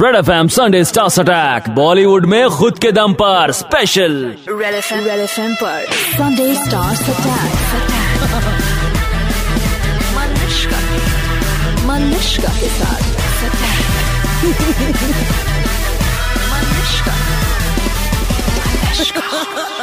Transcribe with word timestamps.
Red 0.00 0.14
F 0.16 0.30
M 0.30 0.48
Sunday 0.54 0.82
stars 0.84 1.18
attack 1.20 1.68
Bollywood 1.74 2.26
में 2.32 2.48
खुद 2.56 2.78
के 2.78 2.90
दम 2.92 3.12
पर 3.20 3.52
special 3.52 4.12
red 4.48 4.74
F 4.74 4.92
M 4.94 5.00
red 5.04 5.20
F 5.20 5.40
M 5.40 5.54
पर. 5.54 5.86
Sunday 5.92 6.54
stars 6.54 7.00
attack 7.10 7.56
Manushka 10.18 10.80
Manushka 11.88 12.52
के 12.60 12.68
साथ. 12.78 13.02
Hi, 19.30 19.77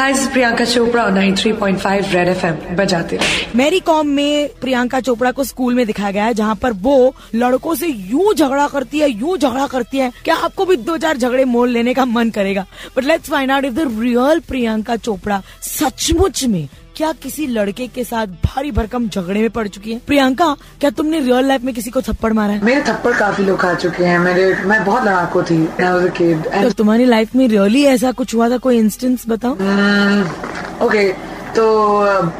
nine 0.00 1.36
three 1.36 1.52
point 1.52 1.78
five 1.78 2.02
93.5 2.02 2.14
red 2.14 2.28
FM 2.28 2.76
बजाते 2.76 3.16
रहे। 3.16 3.28
मेरी 3.56 3.80
कॉम 3.80 4.06
में 4.06 4.48
प्रियंका 4.60 5.00
चोपड़ा 5.00 5.32
को 5.32 5.44
स्कूल 5.44 5.74
में 5.74 5.86
दिखाया 5.86 6.10
गया 6.10 6.24
है, 6.24 6.34
जहाँ 6.34 6.54
पर 6.54 6.72
वो 6.72 7.14
लड़कों 7.34 7.74
से 7.74 7.86
यूँ 7.86 8.34
झगड़ा 8.34 8.68
करती 8.68 8.98
है, 8.98 9.10
यूँ 9.10 9.36
झगड़ा 9.38 9.66
करती 9.66 9.98
है। 9.98 10.12
क्या 10.24 10.34
आपको 10.34 10.64
भी 10.64 10.76
दो 10.76 10.96
चार 10.96 11.16
झगड़े 11.16 11.44
मोल 11.44 11.70
लेने 11.70 11.94
का 11.94 12.04
मन 12.04 12.30
करेगा? 12.30 12.66
But 12.96 13.04
let's 13.04 13.30
find 13.30 13.50
out 13.50 13.64
if 13.64 13.74
the 13.74 14.00
real 14.00 14.40
Priyanka 14.48 14.96
Chopra 14.96 15.42
सचमुच 15.62 16.44
में 16.44 16.68
क्या 16.98 17.10
किसी 17.22 17.46
लड़के 17.46 17.86
के 17.86 18.02
साथ 18.04 18.26
भारी 18.44 18.70
भरकम 18.70 19.08
झगड़े 19.08 19.40
में 19.40 19.50
पड़ 19.50 19.66
चुकी 19.68 19.92
है? 19.92 19.98
प्रियंका 20.06 20.46
क्या 20.80 20.90
तुमने 20.90 21.20
रियल 21.20 21.44
लाइफ 21.48 21.62
में 21.64 21.74
किसी 21.74 21.90
को 21.90 22.00
थप्पड़ 22.02 22.32
मारा 22.32 22.52
है? 22.52 22.64
मेरे 22.64 22.80
थप्पड़ 22.82 23.12
काफ़ी 23.18 23.44
लोग 23.44 23.58
खा 23.60 23.72
चुके 23.74 24.04
हैं। 24.04 24.18
मेरे 24.18 24.54
मैं 24.66 24.84
बहुत 24.84 25.04
लड़ाकू 25.04 25.42
थी 25.42 25.64
तो 26.62 26.70
तुम्हारी 26.72 27.04
लाइफ 27.04 27.34
में 27.36 27.46
रियली 27.48 27.84
ऐसा 27.86 28.12
कुछ 28.12 28.34
हुआ 28.34 28.48
था? 28.50 28.56
कोई 28.58 28.78
इंस्टेंस 28.78 29.24
बताओ। 29.28 29.52
ओके 30.86 31.08
तो 31.58 31.64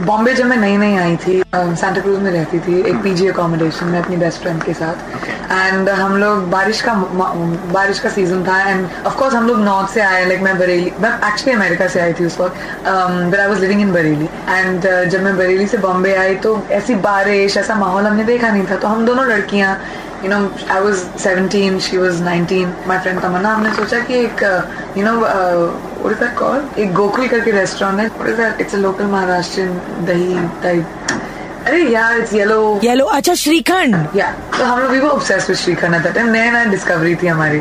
बॉम्बे 0.07 0.33
जब 0.35 0.47
मैं 0.47 0.57
नई 0.57 0.77
नई 0.77 0.97
आई 0.97 1.17
थी 1.17 1.43
सांता 1.55 2.01
क्रूज 2.01 2.19
में 2.23 2.31
रहती 2.33 2.59
थी 2.67 2.79
एक 2.91 2.97
पीजी 3.03 3.27
अकोमोडेशन 3.29 3.87
में 3.87 3.99
अपनी 3.99 4.17
बेस्ट 4.17 4.41
फ्रेंड 4.43 4.63
के 4.65 4.75
साथ। 4.75 5.17
एंड 5.53 5.89
हम 5.91 6.17
लोग 6.17 6.49
बारिश 6.51 6.81
का 6.83 6.95
बारिश 7.73 8.01
का 8.01 8.09
सीज़न 8.09 8.45
था 8.49 8.61
एंड 8.61 8.87
ऑफकोर्स 9.07 9.35
हम 9.35 9.49
लोग 9.49 9.59
नॉर्थ 9.61 9.91
से 9.95 10.01
आए 10.01 10.25
लाइक 10.25 10.43
मैं 10.43 10.57
बरेली 10.59 10.93
मैं 11.01 11.11
एक्चुअली 11.29 11.53
अमेरिका 11.53 11.89
से 11.89 12.01
आई 12.01 12.13
थी 12.21 12.27
उस 12.27 12.39
वक्त 12.41 12.57
but 12.87 13.39
I 13.41 13.47
was 13.49 13.61
living 13.61 13.81
in 13.81 13.93
Bareilly. 13.93 14.29
And 14.49 14.87
जब 15.11 15.23
मैं 15.23 15.37
बरेली 15.39 15.67
से 15.67 15.79
बॉम्बे 15.79 16.15
आई 16.17 16.35
तो 16.47 16.61
ऐसी 16.81 16.95
बारिश 17.09 17.57
ऐसा 17.57 17.75
माहौल 17.75 18.07
हमने 18.07 18.25
देखा 18.25 18.51
नहीं 18.51 18.67
था। 18.71 18.77
तो 18.77 18.89
हम 18.89 19.05
दोनों 19.07 19.27
लड़कियाँ 19.27 19.77
you 20.25 20.31
know 20.31 20.39
I 20.71 20.81
was 20.81 21.05
seventeen 21.25 21.79
she 21.81 21.99
was 21.99 22.23
nineteen 22.23 22.73
my 22.89 22.99
friend 22.99 23.21
Tamanna 23.23 23.55
हमने 23.55 23.75
सोचा 23.75 24.01
कि 24.01 24.25
एक 24.25 24.43
you 24.97 25.05
know 25.05 25.15
what 26.09 26.17
is 26.17 26.23
that 26.23 26.37
called? 26.37 26.79
एक 26.79 26.93
गोकुल 26.95 27.27
करके 27.29 27.51
रेस्टोरेंट 27.51 28.01
है। 28.01 28.09
What 28.19 28.29
is 28.29 28.39
that? 28.41 28.61
It's 28.63 28.77
a 28.77 28.79
local 28.83 29.09
Maharashtrian 29.15 29.73
dahi 30.07 30.35
type 30.63 31.67
अरे 31.67 31.83
यार 31.93 32.19
इट्स 32.19 32.33
येलो 32.35 32.59
येलो 32.85 33.05
अच्छा 33.17 33.35
श्रीखंड। 33.35 34.17
या 34.17 34.31
तो 34.59 34.65
हम 34.65 34.81
लोग 34.81 34.91
वी 34.91 34.99
वो 34.99 35.09
obsessed 35.09 35.49
with 35.49 35.59
shrikhand 35.59 35.95
at 35.95 36.03
that 36.03 36.15
time 36.15 36.29
नया 36.29 36.51
नया 36.53 36.65
डिस्कवरी 36.65 37.15
थी 37.23 37.27
हमारी। 37.27 37.61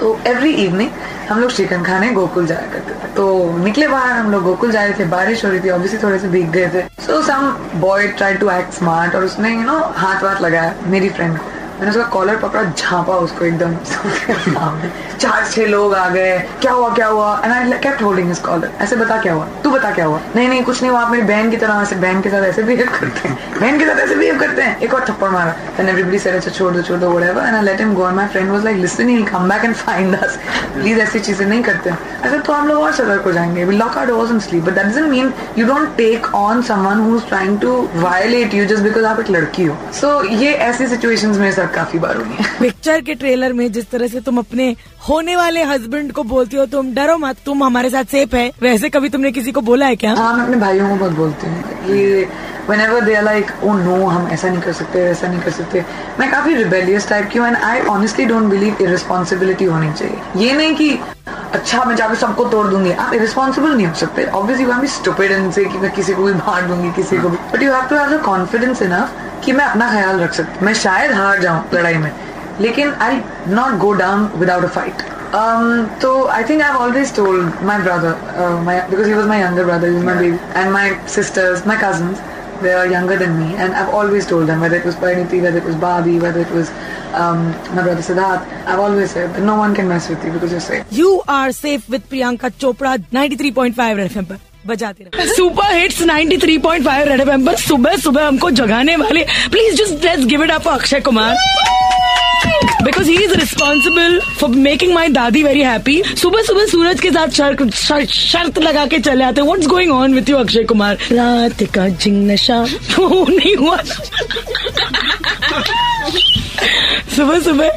तो 0.00 0.18
एवरी 0.26 0.52
इवनिंग 0.64 0.90
हम 1.28 1.40
लोग 1.40 1.50
श्रीखंड 1.50 1.86
खाने 1.86 2.10
गोकुल 2.12 2.46
जाया 2.46 2.66
करते 2.72 2.92
थे। 2.92 3.14
तो 3.16 3.56
निकले 3.64 3.88
बाहर 3.88 4.12
हम 4.12 4.30
लोग 4.32 4.42
गोकुल 4.44 4.70
जा 4.72 4.82
रहे 4.84 4.98
थे। 4.98 5.04
बारिश 5.10 5.44
हो 5.44 5.50
रही 5.50 5.60
थी 5.60 5.70
ऑब्वियसली 5.70 6.02
थोड़े 6.02 6.18
से 6.18 6.28
भीग 6.28 6.50
गए 6.50 6.68
थे। 6.74 6.82
So 7.06 7.22
some 7.22 7.48
boy 7.80 8.06
try 8.18 8.34
to 8.34 8.50
act 8.50 8.72
smart 8.74 9.14
और 9.14 9.24
उसने 9.24 9.54
यू 9.54 9.62
नो 9.62 9.78
हाथ 9.96 10.22
वाथ 10.24 10.42
लगाया 10.42 10.74
मेरी 10.86 11.08
फ्रेंड 11.10 11.38
को। 11.38 11.50
मैंने 11.82 11.90
उसका 11.90 12.04
कॉलर 12.08 12.36
पकड़ा, 12.36 12.62
झापा 12.62 13.14
उसको 13.18 13.44
एकदम। 13.44 13.74
चार 15.18 15.46
छह 15.46 15.66
लोग 15.66 15.94
आ 15.94 16.08
गए, 16.08 16.38
क्या 16.60 16.72
हुआ 16.72 16.88
क्या 16.94 17.06
हुआ? 17.06 17.30
And 17.44 17.52
I 17.52 17.78
kept 17.78 18.02
holding 18.02 18.28
his 18.28 18.38
collar 18.38 18.70
ऐसे 18.80 18.96
बता 18.96 19.16
क्या 19.22 19.32
हुआ? 19.32 19.46
तू 19.64 19.70
बता 19.70 19.90
क्या 19.90 20.04
हुआ? 20.06 20.20
नहीं 20.36 20.48
नहीं, 20.48 20.62
कुछ 20.64 20.82
नहीं 20.82 20.90
हुआ 20.90 21.00
आप 21.00 21.10
मेरी 21.10 21.22
बहन 21.22 21.50
की 21.50 21.56
तरह 21.56 21.80
ऐसे, 21.82 21.96
बहन 21.96 22.20
के 22.20 22.30
साथ 22.30 22.44
ऐसे 22.44 22.62
बिहेव 22.62 22.90
करते 23.00 23.28
हैं। 23.28 23.38
बहन 23.60 23.78
के 23.78 23.86
साथ 23.86 24.00
ऐसे 24.00 24.14
बिहेव 24.14 24.38
करते 24.40 24.62
हैं। 24.62 24.78
एक 24.78 24.94
और 24.94 25.04
थप्पड़ 25.08 25.30
मारा। 25.30 25.50
देन 25.76 25.88
एवरीबॉडी 25.88 26.18
सेड 26.18 26.34
अच्छा 26.34 26.50
छोड़ 26.50 26.72
दो 26.74 26.82
छोड़ 26.82 26.98
दो 27.00 27.10
whatever 27.10 27.42
and 27.42 27.56
I 27.56 27.62
let 27.62 27.80
him 27.80 27.94
go 27.94 28.10
my 28.12 28.28
friend 28.28 28.50
was 28.50 28.64
like 28.64 28.76
listen 28.76 29.08
he 29.08 29.22
come 29.24 29.48
back 29.48 29.64
and 29.64 29.74
find 29.74 30.16
us 30.16 30.38
please 30.74 31.00
ऐसी 31.00 31.20
चीज़ें 31.20 31.46
नहीं 31.46 31.62
करते 31.62 31.90
ऐसे 32.26 32.38
तो 32.38 32.52
हम 32.52 32.68
लोग 32.68 32.82
और 32.82 32.92
सतर्क 32.92 33.24
हो 33.24 33.32
जाएँगे। 33.32 33.64
We 33.64 33.76
lock 33.76 33.96
our 33.98 34.06
doors 34.06 34.30
and 34.30 34.40
sleep 34.40 34.64
but 34.64 34.74
that 34.74 34.86
doesn't 34.86 35.08
mean 35.10 35.32
you 35.58 35.66
don't 35.66 35.96
take 35.96 36.34
on 36.34 36.62
someone 36.62 37.00
who 37.00 37.16
is 37.16 37.24
trying 37.28 37.58
to 37.60 37.76
violate 37.96 38.54
you 38.54 38.64
just 38.66 38.82
because 38.82 39.04
आप 39.04 39.20
एक 39.20 39.30
लड़की 39.30 39.64
हो। 39.64 39.76
सो 40.00 40.22
ये 40.24 40.52
ऐसी 40.68 40.86
सिचुएशंस 40.86 41.38
मेरे 41.38 41.52
साथ 41.52 41.71
काफ़ी 41.72 41.98
बार 41.98 42.16
हुई 42.16 42.36
है 42.38 42.58
पिक्चर 42.60 43.00
के 43.00 43.14
ट्रेलर 43.14 43.52
में 43.52 43.70
जिस 43.72 43.90
तरह 43.90 44.08
से 44.08 44.20
तुम 44.20 44.38
अपने 44.38 44.74
होने 45.08 45.36
वाले 45.36 45.62
हस्बैंड 45.64 46.12
को 46.12 46.22
बोलती 46.24 46.56
हो 46.56 46.66
तुम 46.72 46.92
डरो 46.94 47.16
मत 47.18 47.36
तुम 47.46 47.64
हमारे 47.64 47.90
साथ 47.90 48.04
सेफ़ 48.12 48.36
है। 48.36 48.50
वैसे 48.62 48.88
कभी 48.88 49.08
तुमने 49.08 49.32
किसी 49.32 49.52
को 49.52 49.60
बोला 49.60 49.86
है 49.86 49.96
क्या? 49.96 50.14
हाँ 50.14 50.32
मैं 50.36 50.44
अपने 50.44 50.56
भाइयों 50.56 50.88
को 50.88 50.96
बहुत 50.96 51.12
बोलती 51.12 51.46
हूँ। 51.46 51.56
ये 51.90 52.28
whenever 52.66 53.00
they 53.06 53.14
are 53.20 53.24
like 53.26 53.50
oh 53.62 53.74
no 53.78 53.96
हम 54.10 54.28
ऐसा 54.32 54.48
नहीं 54.48 54.60
कर 54.62 54.72
सकते 54.72 55.00
ऐसा 55.10 55.28
नहीं 55.28 55.40
कर 55.40 55.50
सकते। 55.50 55.84
मैं 56.20 56.30
काफ़ी 56.30 56.54
रिबेलियस 56.54 57.08
टाइप 57.08 57.28
की 57.32 57.38
हूँ 57.38 57.46
and 57.48 57.56
I 57.56 57.80
honestly 57.94 58.24
don't 58.26 58.50
believe 58.50 58.76
irresponsibility 58.82 59.70
होनी 59.70 59.92
चाहिए। 59.92 60.46
ये 60.46 60.52
नहीं 60.52 60.74
कि 60.74 60.90
अच्छा 61.54 61.84
मैं 61.84 61.96
जाकर 61.96 62.14
सबको 62.14 62.44
तोड़ 62.44 62.66
दूँगी। 62.66 62.92
आप 62.92 63.12
रिस्पॉन्सिबल 63.14 63.70
नहीं 63.70 63.86
हो 63.86 63.94
सकते। 63.94 64.24
किसी 65.96 66.14
को 66.14 66.22
भी 66.22 66.32
मार 66.34 66.62
दूँगी 66.62 66.92
किसी 66.92 67.18
को 67.18 67.28
भी। 67.28 67.36
But 67.52 67.62
you 67.62 67.72
have 67.72 67.88
to 67.88 67.96
have 67.96 68.18
confidence 68.18 68.82
enough 68.82 69.10
की 69.44 69.52
मैं 69.52 69.64
अपना 69.64 69.90
ख्याल 69.90 70.20
रख 70.20 70.34
सकती 70.34 70.58
हूँ। 70.58 70.66
मैं 70.66 70.74
शायद 70.74 71.12
हार 71.12 71.40
जाऊँ 71.40 71.64
लड़ाई 71.74 71.94
में। 71.94 72.12
लेकिन 72.60 72.94
I 73.02 73.22
not 73.48 73.78
go 73.78 73.92
down 73.92 74.30
without 74.36 74.64
a 74.64 74.68
fight 74.68 75.10
Um, 75.36 75.68
so 76.00 76.08
I 76.28 76.38
think 76.48 76.62
I've 76.64 76.78
always 76.78 77.10
told 77.18 77.60
my 77.68 77.76
brother, 77.84 78.10
uh, 78.40 78.56
my, 78.64 78.72
because 78.88 79.06
he 79.10 79.14
was 79.18 79.28
my 79.28 79.36
younger 79.42 79.62
brother, 79.68 79.88
he 79.92 79.94
was 79.98 80.08
yeah. 80.08 80.18
baby, 80.18 80.40
and 80.60 80.72
my 80.72 80.82
sisters, 81.12 81.62
my 81.70 81.76
cousins, 81.82 82.18
they 82.61 82.73
are 82.73 82.87
younger 82.87 83.17
than 83.17 83.39
me, 83.39 83.55
and 83.55 83.73
I've 83.73 83.93
always 83.93 84.25
told 84.25 84.47
them 84.47 84.61
whether 84.61 84.77
it 84.77 84.85
was 84.85 84.95
Pariniti, 84.95 85.41
whether 85.41 85.59
it 85.59 85.63
was 85.63 85.75
Bobby, 85.75 86.19
whether 86.19 86.39
it 86.41 86.51
was 86.51 86.71
um, 87.13 87.45
my 87.75 87.83
brother 87.83 88.01
Siddharth, 88.01 88.43
I've 88.65 88.79
always 88.79 89.11
said 89.11 89.33
that 89.35 89.43
no 89.43 89.55
one 89.55 89.75
can 89.75 89.87
mess 89.87 90.09
with 90.09 90.25
you 90.25 90.31
because 90.31 90.51
you're 90.51 90.65
safe. 90.67 90.83
You 90.93 91.17
are 91.29 91.51
safe 91.51 91.89
with 91.89 92.01
Priyanka 92.09 92.49
Chopra 92.59 92.95
93.5 93.15 93.95
red 93.97 94.05
FM 94.05 94.25
पर 94.25 94.39
बजाते 94.67 95.03
रहो 95.03 95.25
super 95.35 95.73
hits 95.75 96.01
93.5 96.03 97.07
red 97.07 97.21
FM 97.21 97.45
पर 97.45 97.55
सुबह 97.67 97.95
सुबह 98.05 98.27
हमको 98.27 98.49
जगाने 98.61 98.95
वाले 99.05 99.25
please 99.51 99.81
just 99.81 100.05
let's 100.05 100.25
give 100.33 100.43
it 100.43 100.51
up 100.51 100.67
Akshay 100.67 100.99
Kumar 101.09 101.35
because 102.84 103.08
he 103.10 103.16
is 103.24 103.32
responsible 103.34 104.18
for 104.38 104.50
making 104.50 104.92
my 104.94 105.08
dadi 105.08 105.42
very 105.42 105.62
happy 105.62 106.02
सुबह 106.16 106.42
सुबह 106.42 106.66
सूरज 106.66 107.00
के 107.00 107.10
साथ 107.10 107.28
शर्त 107.28 107.74
शर, 107.74 108.04
शर्त 108.04 108.58
लगा 108.58 108.86
के 108.86 108.98
चले 108.98 109.24
आते 109.24 109.40
what's 109.40 109.66
going 109.66 109.92
on 109.92 110.14
with 110.14 110.30
you 110.30 110.36
Akshay 110.36 110.64
Kumar 110.64 110.98
रात 111.12 111.62
का 111.74 111.88
जिंग 111.88 112.30
नशा 112.30 112.60
वो 112.98 113.26
नहीं 113.30 113.54
हुआ। 113.56 113.76
सुबह 117.16 117.40
सुबह 117.40 117.68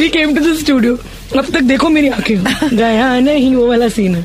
we 0.00 0.08
came 0.08 0.34
to 0.36 0.40
the 0.44 0.56
studio 0.58 0.98
अब 1.38 1.50
तक 1.54 1.60
देखो 1.62 1.88
मेरी 1.88 2.08
आँखें। 2.08 2.76
गया 2.76 3.18
नहीं 3.20 3.54
वो 3.54 3.66
वाला 3.68 3.88
सीन 3.88 4.14
है। 4.14 4.22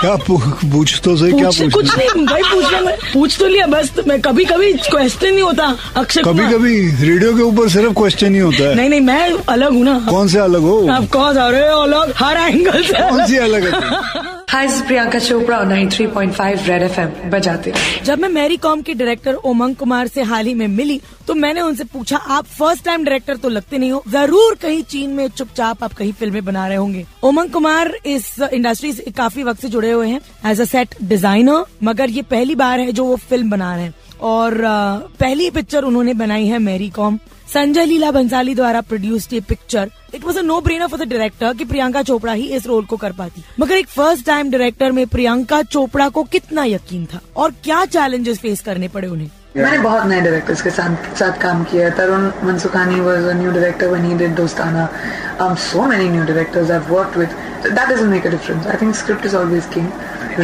क्या 0.00 0.14
पूछ 0.26 1.00
तो 1.04 1.16
सही 1.16 1.32
क्या 1.32 1.48
पूछ 1.48 1.60
पूछ 1.60 1.72
कुछ 1.74 1.96
नहीं 1.98 2.26
भाई 2.26 2.42
पूछना 2.42 2.80
मैं 2.80 2.96
पूछ 3.12 3.38
तो 3.38 3.46
लिया 3.46 3.66
बस 3.66 3.92
मैं 4.08 4.20
कभी 4.22 4.44
कभी 4.44 4.72
क्वेश्चन 4.72 5.32
नहीं 5.32 5.42
होता 5.42 5.74
अक्षय 5.96 6.22
कभी 6.22 6.46
कभी 6.52 6.74
रेडियो 7.08 7.34
के 7.36 7.42
ऊपर 7.42 7.68
सिर्फ़ 7.70 7.92
क्वेश्चन 8.00 8.34
ही 8.34 8.40
होता 8.40 8.68
है। 8.68 8.74
नहीं 8.74 8.88
नहीं 8.90 9.00
मैं 9.00 9.32
अलग 9.48 9.72
हूँ 9.72 9.84
ना। 9.84 9.98
कौन 10.10 10.28
से 10.28 10.38
अलग 10.38 10.60
हो? 10.60 10.78
आप 10.92 11.08
कौन 11.12 11.34
सा 11.34 11.46
अलग 11.46 12.12
हर 12.16 12.36
एंगल 12.36 12.82
से 12.82 13.10
कौन। 13.10 13.26
सी 13.26 13.36
अलग 13.36 13.74
है? 13.74 14.35
Is 14.46 14.80
Priyanka 14.82 15.18
Chopra 15.18 15.60
on 15.60 15.68
93.5 15.68 16.68
Red 16.68 16.82
FM. 16.88 17.10
बजाते 17.30 17.72
जब 18.04 18.18
मैं 18.18 18.28
मैरी 18.28 18.56
कॉम 18.56 18.82
के 18.82 18.94
डायरेक्टर 18.94 19.34
ओमंग 19.34 19.74
कुमार 19.76 20.06
से 20.08 20.22
हाल 20.22 20.46
ही 20.46 20.54
में 20.54 20.66
मिली 20.68 21.00
तो 21.26 21.34
मैंने 21.34 21.60
उनसे 21.60 21.84
पूछा, 21.84 22.16
आप 22.16 22.44
फ़र्स्ट 22.46 22.84
टाइम 22.84 23.04
डायरेक्टर 23.04 23.36
तो 23.36 23.48
लगते 23.48 23.78
नहीं 23.78 23.90
हो? 23.92 24.02
ज़रूर 24.08 24.54
कहीं 24.62 24.82
चीन 24.82 25.10
में 25.10 25.28
चुपचाप 25.28 25.84
आप 25.84 25.92
कहीं 25.92 26.12
फ़िल्में 26.12 26.44
बना 26.44 26.66
रहे 26.68 26.76
होंगे। 26.76 27.04
ओमंग 27.24 27.50
कुमार 27.50 27.92
इस 28.06 28.34
इंडस्ट्री 28.52 28.92
से 28.92 29.10
काफ़ी 29.10 29.42
वक्त 29.42 29.60
से 29.60 29.68
जुड़े 29.68 29.90
हुए 29.90 30.08
हैं 30.08 30.20
एज 30.50 30.60
अ 30.60 30.64
सेट 30.64 30.94
डिज़ाइनर 31.02 31.64
मगर 31.84 32.10
ये 32.10 32.22
पहली 32.30 32.54
बार 32.54 32.80
है 32.80 32.92
जो 32.92 33.04
वो 33.04 33.16
फ़िल्म 33.16 33.50
बना 33.50 33.74
रहे 33.74 33.84
हैं। 33.84 33.94
और 34.22 34.54
पहली 35.20 35.50
पिक्चर 35.50 35.84
उन्होंने 35.84 36.14
बनाई 36.14 36.46
है 36.46 36.58
मैरी 36.58 36.88
कॉम। 36.90 37.18
संजय 37.52 37.84
लीला 37.86 38.10
बंसाली 38.10 38.54
द्वारा 38.54 38.80
प्रोड्यूस्ड 38.80 39.32
ये 39.32 39.40
picture 39.48 39.90
it 40.14 40.24
was 40.24 40.38
a 40.38 40.42
no 40.42 40.60
brainer 40.60 40.86
for 40.86 41.00
the 41.00 41.08
director 41.08 41.52
कि 41.56 41.64
प्रियंका 41.64 42.02
चोपड़ा 42.02 42.32
ही 42.32 42.46
इस 42.56 42.66
रोल 42.66 42.84
को 42.84 42.96
कर 42.96 43.12
पाती। 43.18 43.44
मगर 43.60 43.76
एक 43.76 43.88
फ़र्स्ट 43.88 44.26
टाइम 44.26 44.50
डायरेक्टर 44.50 44.92
में 44.92 45.06
प्रियंका 45.06 45.62
चोपड़ा 45.62 46.08
को 46.08 46.24
कितना 46.32 46.64
यकीन 46.64 47.06
था 47.14 47.20
और 47.36 47.54
क्या 47.64 47.84
चैलेंजेस 47.84 48.38
फेस 48.38 48.60
करने 48.60 48.88
पड़े 48.88 49.08
उन्हें? 49.08 49.30
मैंने 49.56 49.78
बहुत 49.78 50.06
नए 50.06 50.20
डायरेक्टर्स 50.20 50.62
के 50.62 50.70
साथ 50.70 51.16
साथ 51.18 51.40
काम 51.42 51.62
किया। 51.64 51.88
Tarun 51.98 52.30
Mansukhani 52.44 53.00
was 53.00 53.24
a 53.24 53.32
new 53.32 53.50
director 53.50 53.88
when 53.90 54.04
he 54.04 54.14
did 54.18 54.34
Dostana. 54.36 54.88
Um 55.44 55.54
so 55.62 55.86
many 55.88 56.04
new 56.10 56.26
directors 56.28 56.70
I've 56.74 56.90
worked 56.90 57.16
with. 57.20 57.32
So 57.62 57.70
that 57.78 57.90
doesn't 57.90 58.10
make 58.10 58.28
a 58.28 58.30
difference. 58.34 58.68
I 58.74 58.76
think 58.82 58.98
script 59.00 59.26
is 59.30 59.34
always 59.40 59.66
king. 59.72 59.88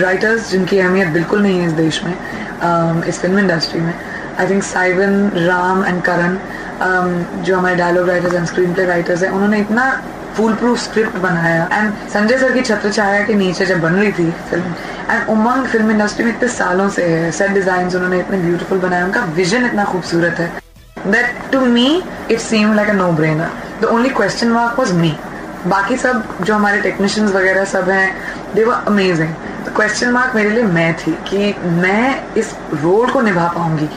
Writers 0.02 0.50
जिनकी 0.50 0.78
अहमियत 0.78 1.08
बिल्कुल 1.12 1.42
नहीं 1.42 1.60
है 1.60 1.66
इस 1.66 1.72
देश 1.78 2.02
में 2.04 2.14
um, 2.70 3.04
इस 3.08 3.20
film 3.20 3.38
industry 3.38 3.80
में 3.80 3.94
I 4.40 4.48
think 4.50 4.62
Saiwyn 4.62 5.30
Ram 5.46 5.84
and 5.84 6.02
Karan 6.02 6.36
जो 6.82 7.56
हमारे 7.56 7.76
dialogue 7.76 8.08
writers 8.08 8.34
and 8.34 8.46
screenplay 8.74 8.84
writers 8.86 9.22
हैं, 9.22 9.30
उन्होंने 9.30 9.58
इतना 9.60 9.90
फुल 10.36 10.54
प्रूफ 10.54 10.78
स्क्रिप्ट 10.80 11.16
बनाया। 11.18 11.68
एंड 11.72 11.92
संजय 12.12 12.38
सर 12.38 12.52
की 12.52 12.60
छत्र 12.62 12.92
छाया 12.92 13.24
के 13.26 13.34
नीचे 13.34 13.66
जब 13.66 13.80
बन 13.80 13.92
रही 13.92 14.12
थी 14.12 14.30
film 14.50 14.74
and 15.10 15.28
Umang 15.30 15.66
film 15.66 15.90
industry 15.90 16.24
में 16.24 16.32
इतने 16.32 16.48
सालों 16.50 16.88
से 16.90 17.04
है 17.04 17.30
सेट 17.32 17.50
डिज़ाइन 17.52 17.86
उन्होंने 17.88 18.18
इतने 18.20 18.38
ब्यूटीफुल 18.38 18.78
बनाए, 18.78 19.02
उनका 19.02 19.24
विजन 19.36 19.66
इतना 19.66 19.84
खूबसूरत 19.84 20.40
है। 20.40 20.50
That 21.04 21.52
to 21.52 21.60
me, 21.66 21.86
it 22.30 22.40
seemed 22.40 22.76
like 22.76 22.90
a 22.90 22.96
no 22.96 23.06
brainer 23.14 23.48
the 23.80 23.84
only 23.84 24.08
question 24.10 24.48
mark 24.48 24.78
was 24.78 24.92
me 24.94 25.12
बाकी 25.66 25.96
सब, 25.96 26.22
जो 26.40 26.54
हमारे 26.54 26.80
टेक्नीशियंस 26.82 27.32
वगैरह 27.32 27.64
सब 27.64 27.88
हैं 27.90 28.54
they 28.54 28.64
were 28.64 28.84
amazing 28.88 29.34
question 29.76 30.10
mark 30.10 30.34
मेरे 30.34 30.50
लिए 30.50 30.62
मैं 30.64 30.94
थी 30.96 31.12
कि 31.28 31.54
मैं 31.62 32.34
इस 32.36 32.54
रोल 32.74 33.10
को 33.10 33.20
निभा 33.20 33.46
पाऊँगी 33.54 33.88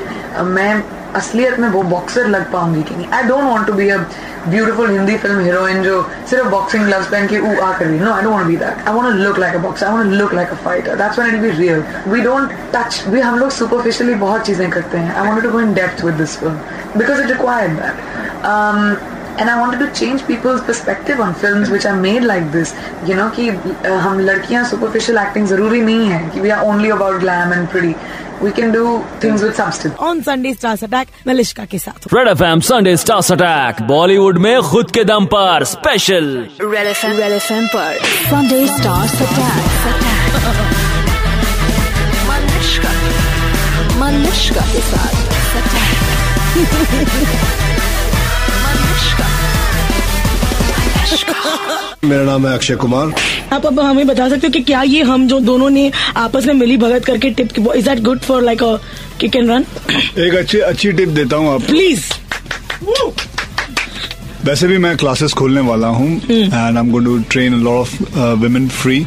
मैं 0.44 0.84
असलियत 1.16 1.60
में 1.60 1.68
वो 1.70 1.82
बॉक्सर 1.94 2.28
लग 2.28 2.52
पाऊँगी 2.52 2.84
कि 2.84 2.96
नहीं। 2.96 3.08
I 3.14 3.24
don't 3.24 3.44
want 3.44 3.68
to 3.68 3.74
be 3.74 3.90
a 3.90 3.98
beautiful 4.48 4.90
Hindi 4.92 5.18
film 5.18 5.40
heroine 5.40 5.82
जो 5.84 6.02
सिर्फ़ 6.30 6.48
बॉक्सिंग 6.50 6.86
ग्लव्स 6.86 7.08
पहन 7.12 7.28
के 7.28 7.40
ऊ 7.40 7.56
आ 7.62 7.72
कर 7.78 7.86
रही 7.86 8.00
no 8.00 8.14
I 8.14 8.24
don't 8.24 8.46
be 8.48 8.58
that 8.58 8.88
I 8.88 8.94
want 8.94 9.12
to 9.12 9.24
look 9.24 9.40
like 9.40 9.56
a 9.56 9.60
boxer 9.64 9.86
I 9.88 9.94
want 9.94 10.10
to 10.12 10.16
look 10.18 10.34
like 10.34 10.50
a 10.50 10.56
fighter 10.66 10.96
that's 10.96 11.20
when 11.20 11.36
it 11.36 11.42
be 11.42 11.50
real 11.62 11.84
we 12.08 12.22
don't 12.22 12.54
touch 12.76 13.04
we 13.08 13.22
हम 13.22 13.40
लोग 13.40 13.50
सुपरफिशियली 13.58 14.16
बहुत 14.28 14.46
चीज़ें 14.46 14.70
करते 14.70 14.98
हैं। 14.98 15.16
I 15.16 15.28
wanted 15.28 15.44
to 15.44 15.52
go 15.52 15.60
in 15.60 15.74
depth 15.74 16.06
with 16.06 16.16
this 16.16 16.38
film 16.40 16.98
because 16.98 17.22
it 17.22 17.28
required 17.32 17.80
that 17.82 19.14
and 19.44 19.52
I 19.52 19.56
wanted 19.60 19.82
to 19.84 19.88
change 20.00 20.22
people's 20.28 20.62
perspective 20.68 21.22
on 21.24 21.34
films 21.40 21.72
which 21.72 21.86
are 21.90 21.96
made 22.04 22.26
like 22.28 22.46
this. 22.52 22.70
You 23.08 23.16
know 23.18 23.26
कि 23.38 23.48
uh, 23.50 23.96
हम 24.04 24.20
लड़कियाँ 24.20 24.62
superficial 24.70 25.20
acting 25.22 25.48
ज़रूरी 25.48 25.82
नहीं 25.82 26.06
है 26.10 26.20
कि 26.36 26.44
we 26.46 26.54
are 26.58 26.60
only 26.68 26.92
about 26.98 27.18
glam 27.24 27.52
and 27.56 27.68
pretty. 27.74 27.92
We 28.46 28.52
can 28.52 28.72
do 28.72 28.82
things 29.22 29.44
with 29.44 29.56
substance. 29.60 29.96
Stars 30.56 30.84
attack 30.84 31.08
Malishka 31.28 31.66
के 31.72 31.80
साथ 31.80 32.08
red 32.14 32.28
F 32.28 32.44
M 32.44 32.60
Sunday 32.68 32.96
stars 33.04 33.32
attack 33.32 33.82
Bollywood 33.88 34.38
में 34.46 34.62
खुद 34.70 34.92
के 34.98 35.04
दम 35.12 35.26
पर 35.34 35.64
special 35.74 36.26
red 36.62 36.88
F 36.88 37.06
M 37.06 37.18
red 37.18 37.32
F 37.32 37.52
M 37.54 37.68
पर 37.76 37.98
संडे 38.30 38.66
स्टार्स 38.78 39.22
अटैक 39.22 39.66
मलिश्का 44.02 44.62
के 44.74 44.82
साथ 44.92 45.24
मेरा 52.06 52.24
नाम 52.24 52.48
है 52.48 52.54
अक्षय 52.54 52.76
कुमार। 52.76 53.14
आप 53.54 53.66
अब 53.66 53.80
हमें 53.80 54.06
बता 54.08 54.28
सकते 54.30 54.48
हो 54.48 54.52
कि 54.54 54.60
क्या 54.64 54.82
ये 54.84 55.02
हम 55.04 55.28
जो 55.28 55.40
दोनों 55.40 55.70
ने 55.70 55.92
आपस 56.18 56.46
में 56.46 56.54
मिली 56.54 56.78
भगत 56.78 57.06
करके 57.06 57.30
tip 57.40 57.60
is 57.76 57.90
that 57.90 58.00
good 58.04 58.20
for 58.22 58.42
like 58.44 58.64
a 58.64 58.76
kick 59.20 59.36
and 59.36 59.50
run 59.52 59.66
एक 60.26 60.36
अच्छी 60.40 60.60
अच्छी 60.72 60.92
टिप 60.92 61.10
देता 61.20 61.36
हूँ 61.36 61.54
आप। 61.54 61.62
प्लीज़ 61.68 62.04
वैसे 64.46 64.68
भी 64.68 64.78
मैं 64.78 64.96
क्लासेस 64.98 65.34
खोलने 65.34 65.62
वाला 65.68 65.88
हूँ 65.90 66.10
and 66.32 66.54
I 66.54 66.68
am 66.70 66.92
going 66.92 67.06
to 67.06 67.18
train 67.32 67.54
lot 67.64 67.80
of 67.80 68.18
women 68.42 68.68
free 68.82 69.06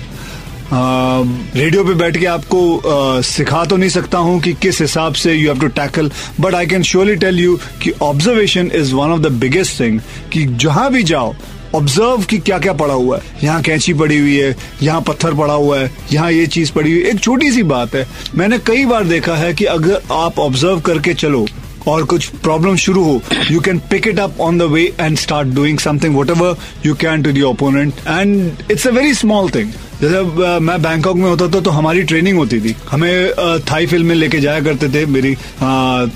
radio 0.73 1.85
पे 1.85 1.93
बैठ 1.95 2.17
के 2.17 2.27
आपको 2.27 2.59
uh, 2.77 3.25
सिखा 3.27 3.65
तो 3.65 3.77
नहीं 3.77 3.91
सकता 3.91 4.19
हूँ 4.19 4.41
कि 4.41 4.53
किस 4.63 4.81
हिसाब 4.81 5.15
से 5.21 5.35
you 5.35 5.49
have 5.51 5.61
to 5.61 5.69
tackle 5.77 6.11
but 6.41 6.55
I 6.55 6.67
can 6.67 6.83
surely 6.91 7.15
tell 7.23 7.39
you 7.41 7.57
कि 7.83 7.93
observation 8.03 8.71
is 8.77 8.95
one 8.95 9.11
of 9.13 9.21
the 9.21 9.33
biggest 9.45 9.81
thing 9.81 10.01
कि 10.33 10.45
जहाँ 10.65 10.91
भी 10.93 11.03
जाओ 11.13 11.35
ऑब्ज़र्व 11.75 12.25
कि 12.25 12.39
क्या 12.39 12.59
क्या 12.59 12.73
पड़ा 12.73 12.95
हुआ 12.95 13.17
है। 13.19 13.23
यहाँ 13.45 13.63
कैंची 13.63 13.95
पड़ी 13.95 14.19
हुई 14.19 14.37
है, 14.37 14.55
यहाँ 14.83 15.01
पत्थर 15.03 15.35
पड़ा 15.35 15.55
हुआ 15.55 15.79
है, 15.79 15.91
यहाँ 16.13 16.31
ये 16.33 16.47
चीज़ 16.47 16.73
पड़ी 16.73 16.93
हुई 16.93 17.03
है। 17.03 17.11
एक 17.11 17.21
छोटी 17.21 17.51
सी 17.53 17.63
बात 17.65 17.95
है, 17.95 18.07
मैंने 18.35 18.59
कई 18.59 18.85
बार 18.87 19.05
देखा 19.05 19.37
है 19.37 19.53
कि 19.55 19.65
अगर 19.67 20.03
आप 20.13 20.39
ऑब्ज़र्व 20.39 20.81
करके 20.81 21.15
चलो 21.15 21.47
और 21.89 22.05
कुछ 22.05 22.29
प्रॉब्लम 22.43 22.77
शुरू 22.77 23.05
हो 23.05 23.21
you 23.51 23.61
can 23.61 23.79
pick 23.91 24.07
it 24.09 24.19
up 24.21 24.41
on 24.41 24.59
the 24.59 24.63
way 24.73 24.83
and 25.01 25.19
start 25.19 25.49
doing 25.55 25.79
something 25.79 26.17
whatever 26.31 26.57
you 26.87 26.95
can 27.01 27.23
to 27.23 27.33
the 27.33 27.43
opponent 27.43 27.93
and 28.09 28.71
it's 28.71 28.87
a 28.87 28.91
very 28.91 29.15
small 29.15 29.51
thing 29.55 29.73
जैसे 30.01 30.59
मैं 30.61 30.81
बैंकॉक 30.83 31.17
में 31.17 31.29
होता 31.29 31.47
था 31.55 31.61
तो 31.61 31.71
हमारी 31.71 32.03
ट्रेनिंग 32.03 32.37
होती 32.39 32.61
थी। 32.61 32.75
हमें 32.91 33.61
थाई 33.71 33.87
फ़िल्में 33.87 34.15
लेके 34.15 34.41
जाया 34.41 34.61
करते 34.65 34.89
थे, 34.89 35.05
मेरी 35.07 35.35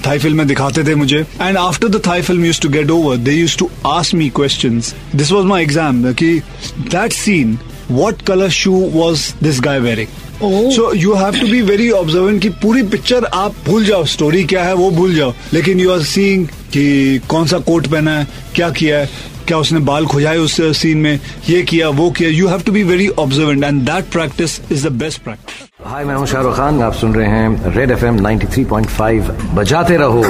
थाई 0.06 0.18
फ़िल्में 0.18 0.46
दिखाते 0.46 0.84
थे 0.84 0.94
मुझे। 0.94 1.18
And 1.40 1.56
after 1.56 1.88
the 1.88 2.00
Thai 2.06 2.22
film 2.22 2.44
used 2.44 2.60
to 2.62 2.68
get 2.68 2.90
over 2.90 3.16
they 3.16 3.32
used 3.32 3.56
to 3.58 3.70
ask 3.86 4.14
me 4.14 4.28
question 4.36 4.80
this 5.14 5.32
was 5.32 5.46
my 5.46 5.62
exam 5.62 6.12
कि 6.12 6.32
that 6.80 7.12
scene 7.12 7.58
what 7.90 8.22
colour 8.26 8.50
shoe 8.50 8.72
was 8.92 9.32
this 9.42 9.60
guy 9.60 9.80
wearing 9.80 10.08
so 10.42 10.92
you 10.94 11.14
have 11.14 11.40
to 11.40 11.46
be 11.46 11.60
very 11.62 11.90
observant 11.90 12.40
कि 12.42 12.48
पूरी 12.62 12.82
picture 12.82 13.24
आप 13.24 13.54
भूल 13.66 13.84
जाओ 13.84 14.04
story 14.04 14.44
क्या 14.44 14.64
है 14.64 14.74
वो 14.74 14.90
भूल 14.90 15.14
जाओ। 15.14 15.34
लेकिन 15.52 15.80
यू 15.80 15.90
आर 15.92 16.02
सीइंग 16.04 16.46
कि 16.72 17.20
कौन 17.28 17.46
सा 17.46 17.58
कोट 17.60 17.86
पहना 17.86 18.18
है, 18.18 18.26
क्या 18.54 18.70
किया 18.70 18.98
है, 18.98 19.08
क्या 19.48 19.58
उसने 19.58 19.80
बाल 19.80 20.06
खुजाए 20.06 20.36
उस 20.38 20.60
सीन 20.78 20.98
में, 20.98 21.18
ये 21.50 21.62
किया, 21.62 21.88
वो 21.88 22.10
किया। 22.10 22.30
You 22.30 22.48
have 22.48 22.60
to 22.60 22.72
be 22.72 22.82
very 22.82 23.08
observant 23.08 23.64
and 23.64 23.82
that 23.82 24.10
practice 24.12 24.60
is 24.72 24.88
the 24.88 24.92
best 24.92 25.22
practice 25.22 25.70
hi, 25.86 26.04
मैं 26.04 26.14
हूँ 26.14 26.26
शाहरुख 26.26 26.56
खान। 26.56 26.82
आप 26.82 26.92
सुन 26.92 27.14
रहे 27.14 27.26
हैं 27.26 27.74
रेड 27.74 27.90
एफ़ 27.90 28.04
एम 28.04 28.16
बजाते 29.54 29.96
रहो। 29.96 30.22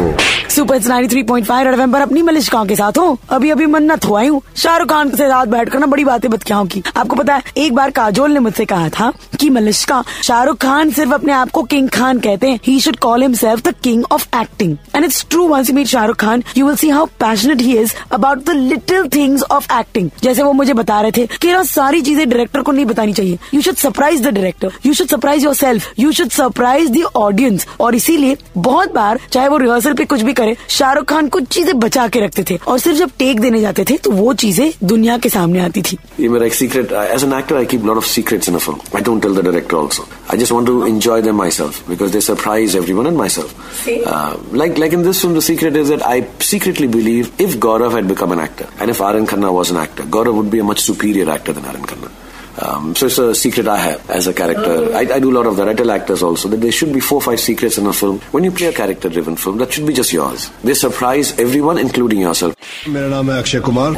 सुपर 0.50 0.76
इट्स 0.76 0.86
93.5 0.86 1.64
रेड 1.64 1.74
एफएम 1.74 1.92
पर 1.92 2.00
अपनी 2.00 2.22
मलिश 2.22 2.34
मलिश्काओं 2.34 2.66
के 2.66 2.76
साथ 2.76 2.98
हूँ। 2.98 3.18
अभी 3.30 3.50
अभी 3.50 3.66
मन्नत 3.66 4.04
हुआ 4.04 4.22
हूँ। 4.22 4.40
शाहरुख 4.56 4.88
खान 4.88 5.10
के 5.10 5.16
साथ 5.16 5.46
बैठ 5.46 5.74
ना 5.76 5.86
बड़ी 5.86 6.04
बातें 6.04 6.30
बतकियाओं 6.30 6.66
की। 6.66 6.82
आपको 6.96 7.16
पता 7.16 7.34
है, 7.34 7.42
एक 7.56 7.74
बार 7.74 7.90
काजोल 7.90 8.30
ने 8.30 8.40
मुझसे 8.40 8.64
कहा 8.64 8.88
था 8.88 9.12
कि 9.40 9.50
मलिश्का, 9.50 10.02
शाहरुख 10.22 10.56
खान 10.56 10.90
सिर्फ़ 10.90 11.12
अपने 11.14 11.32
आप 11.32 11.50
को 11.50 11.62
किंग 11.62 11.88
खान 11.88 12.18
कहते 12.18 12.50
हैं। 12.50 12.60
He 12.66 12.80
should 12.80 12.96
call 12.96 13.22
himself 13.22 13.62
the 13.68 13.74
king 13.82 14.04
of 14.12 14.26
acting 14.40 14.76
and 14.96 15.04
it's 15.04 15.26
true 15.30 15.46
once 15.48 15.70
you 15.70 15.76
meet 15.76 15.86
Shahrukh 15.86 16.16
Khan 16.16 16.42
you 16.56 16.66
will 16.66 16.76
see 16.76 16.88
how 16.88 17.06
passionate 17.06 17.60
he 17.60 17.78
is 17.78 17.94
about 18.12 18.44
the 18.46 18.50
little 18.50 19.08
things 19.08 19.42
of 19.42 19.72
acting 19.72 20.10
जैसे 20.22 20.42
वो 20.42 20.52
मुझे 20.52 20.72
बता 20.72 21.00
रहे 21.00 21.10
थे 21.10 21.26
कि 21.26 21.54
सारी 21.64 22.00
चीज़ें 22.00 22.28
डायरेक्टर 22.28 22.60
को 22.60 22.72
नहीं 22.72 22.86
बतानी 22.86 23.12
चाहिए। 23.12 23.38
You 23.54 23.60
should 23.60 23.74
surprise 23.74 24.22
the 24.22 24.26
director 24.26 24.72
you 24.86 24.92
should 24.92 25.06
surprise 25.06 25.41
yourself 25.54 25.92
you 25.98 26.12
should 26.12 26.28
surprise 26.30 26.90
the 26.92 27.02
audience 27.16 27.66
और 27.80 27.94
इसीलिए 27.94 28.36
बहुत 28.58 28.92
बार 28.94 29.20
चाहे 29.32 29.48
वो 29.48 29.56
रिहर्सल 29.58 29.94
पे 29.94 30.04
कुछ 30.04 30.22
भी 30.22 30.32
करे 30.32 30.56
शाहरुख 30.68 31.04
खान 31.08 31.28
कुछ 31.28 31.46
चीज़ें 31.54 31.78
बचा 31.80 32.06
के 32.08 32.20
रखते 32.24 32.44
थे। 32.50 32.58
और 32.68 32.78
सिर्फ़ 32.78 32.98
जब 32.98 33.10
टेक 33.18 33.40
देने 33.40 33.60
जाते 33.60 33.84
थे 33.90 33.96
तो 34.04 34.10
वो 34.12 34.32
चीज़ें 34.42 34.72
दुनिया 34.84 35.16
के 35.18 35.28
सामने 35.28 35.60
आती 35.60 35.82
थी। 35.82 35.98
ये 36.20 36.28
मेरा 36.28 36.46
एक 36.46 36.54
secret 36.54 36.92
as 36.92 37.24
an 37.24 37.32
actor 37.38 37.56
I 37.56 37.66
keep 37.66 37.84
lot 37.86 37.96
of 37.96 38.06
secrets 38.06 38.48
in 38.48 38.54
a 38.54 38.58
film 38.58 38.96
I 38.96 39.02
don't 39.02 39.22
tell 39.22 39.34
the 39.36 39.44
director 39.44 39.76
also 39.76 40.06
I 40.32 40.38
just 40.38 40.52
want 40.52 40.66
to 40.66 40.86
enjoy 40.86 41.22
them 41.22 41.36
myself 41.58 41.88
because 41.88 42.12
they 42.12 42.20
surprise 42.20 42.76
everyone 42.76 43.06
and 43.06 43.16
myself 43.28 44.54
like 44.54 44.78
like 44.78 44.94
in 44.94 45.02
this 45.02 45.20
film 45.22 45.36
the 45.36 45.42
secret 45.42 45.76
is 45.76 45.88
that 45.88 46.02
I 46.02 46.22
secretly 46.50 46.88
believe 46.96 47.28
if 47.40 47.58
Gaurav 47.66 47.96
had 47.96 48.08
become 48.08 48.32
an 48.32 48.40
actor 48.44 48.66
and 48.80 48.90
if 48.90 49.02
Aryan 49.02 49.24
Khanna 49.26 49.50
was 49.58 49.70
an 49.72 49.82
actor 49.82 50.08
Gaurav 50.16 50.34
would 50.34 50.50
be 50.50 50.58
a 50.58 50.64
much 50.64 50.78
superior 50.80 51.30
actor 51.34 51.52
than 51.52 51.64
Aryan 51.68 51.84
Khanna 51.84 52.10
Um, 52.59 52.95
so 52.95 53.05
it's 53.05 53.19
a 53.19 53.35
secret 53.35 53.67
I 53.67 53.77
have 53.77 54.09
as 54.09 54.27
a 54.27 54.33
character. 54.33 54.91
I, 54.95 55.01
I 55.15 55.19
do 55.19 55.29
a 55.31 55.35
lot 55.37 55.45
of 55.45 55.57
that. 55.57 55.69
I 55.69 55.75
tell 55.75 55.91
actors 55.91 56.23
also 56.23 56.49
that 56.49 56.61
there 56.61 56.71
should 56.71 56.91
be 56.91 56.99
four 56.99 57.17
or 57.19 57.21
five 57.21 57.39
secrets 57.39 57.77
in 57.77 57.85
a 57.85 57.93
film. 57.93 58.19
When 58.31 58.43
you 58.43 58.51
play 58.51 58.67
a 58.67 58.73
character-driven 58.73 59.35
film, 59.35 59.59
that 59.59 59.71
should 59.73 59.85
be 59.85 59.93
just 59.93 60.11
yours. 60.11 60.49
They 60.63 60.73
surprise 60.73 61.33
everyone, 61.45 61.77
including 61.77 62.21
yourself. 62.27 62.55
मेरा 62.87 63.07
नाम 63.07 63.31
है 63.31 63.37
अक्षय 63.39 63.59
कुमार 63.69 63.97